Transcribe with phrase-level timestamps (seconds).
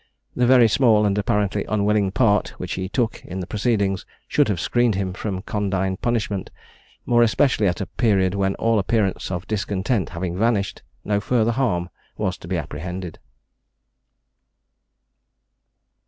[0.35, 4.59] The very small, and apparently unwilling part which he took in the proceedings, should have
[4.59, 6.49] screened him from condign punishment,
[7.05, 11.91] more especially at a period when all appearance of discontent having vanished, no further harm
[12.17, 13.19] was to be apprehended.